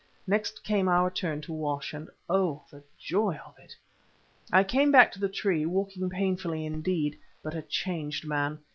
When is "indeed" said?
6.65-7.19